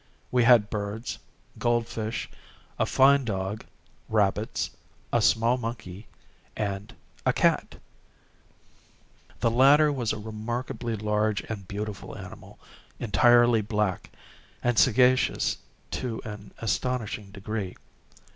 [0.31, 1.19] We had birds,
[1.59, 2.27] gold fish,
[2.79, 3.63] a fine dog,
[4.09, 4.71] rabbits,
[5.13, 6.07] a small monkey,
[6.57, 7.75] and a cat.
[9.41, 12.57] This latter was a remarkably large and beautiful animal,
[12.99, 14.09] entirely black,
[14.63, 15.59] and sagacious
[15.91, 17.75] to an astonishing degree.